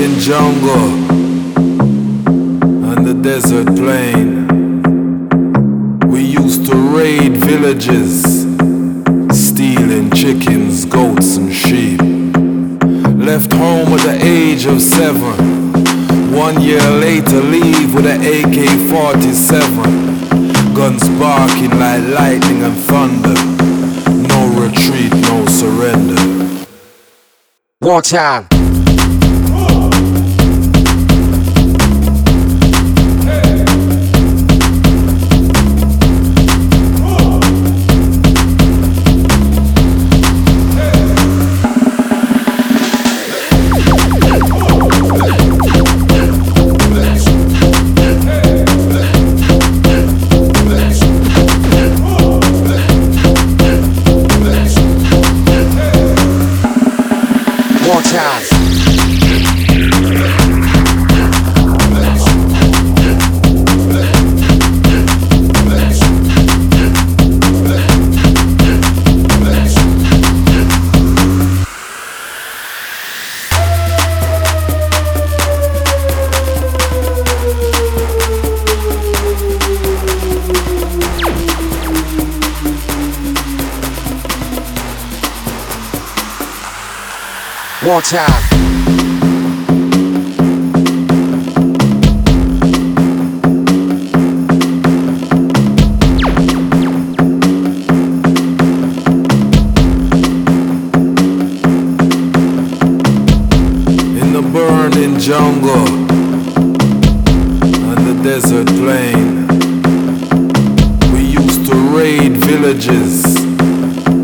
burning 0.00 0.18
jungle 0.18 0.88
and 2.90 3.06
the 3.06 3.14
desert 3.22 3.66
plain, 3.76 4.46
we 6.08 6.22
used 6.22 6.66
to 6.66 6.74
raid 6.96 7.36
villages, 7.36 8.22
stealing 9.30 10.10
chickens, 10.12 10.84
goats, 10.86 11.36
and 11.36 11.52
sheep. 11.52 12.00
Left 13.18 13.52
home 13.52 13.92
at 13.92 14.00
the 14.06 14.18
age 14.22 14.64
of 14.66 14.80
seven. 14.80 15.72
One 16.32 16.60
year 16.62 16.80
later, 16.90 17.40
leave 17.40 17.94
with 17.94 18.06
an 18.06 18.22
AK 18.22 18.68
47. 18.90 20.74
Guns 20.74 21.08
barking 21.18 21.78
like 21.78 22.02
lightning 22.08 22.62
and 22.62 22.76
thunder. 22.88 23.34
No 24.28 24.48
retreat, 24.62 25.12
no 25.28 25.44
surrender. 25.46 26.66
Wartime. 27.82 28.46
Wartime. 28.50 28.59
The 104.32 104.48
burning 104.52 105.18
jungle 105.18 105.88
and 107.90 108.06
the 108.06 108.14
desert 108.22 108.68
plain, 108.68 109.46
we 111.12 111.22
used 111.22 111.66
to 111.66 111.74
raid 111.96 112.36
villages, 112.36 113.22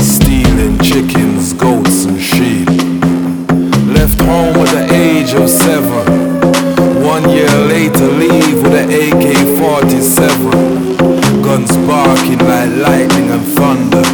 stealing 0.00 0.78
chickens, 0.78 1.52
goats, 1.52 2.04
and 2.06 2.20
sheep. 2.20 2.47
Home 4.28 4.56
at 4.56 4.70
the 4.72 4.94
age 4.94 5.32
of 5.34 5.48
seven. 5.48 6.04
One 7.02 7.30
year 7.30 7.48
later, 7.66 8.06
leave 8.06 8.62
with 8.62 8.74
an 8.74 8.90
AK 8.90 9.24
47. 9.58 11.42
Guns 11.42 11.74
barking 11.86 12.38
like 12.38 12.70
lightning 12.86 13.30
and 13.30 13.44
thunder. 13.56 14.04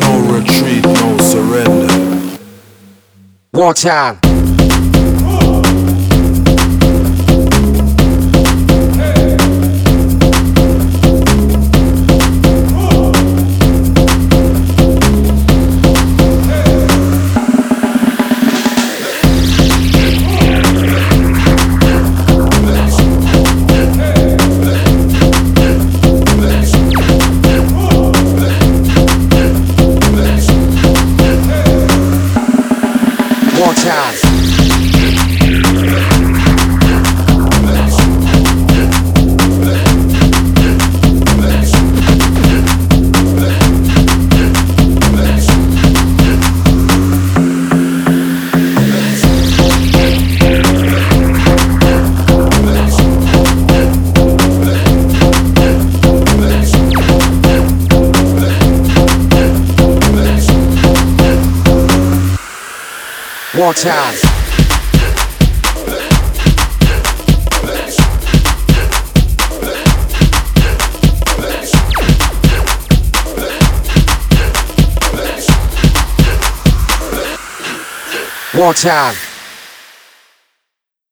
No 0.00 0.12
retreat, 0.34 0.84
no 0.84 1.16
surrender. 1.18 2.38
Wartime. 3.54 4.31
Wartime. 33.84 34.31
Wartime. 63.62 64.18
Wartime. 78.52 79.31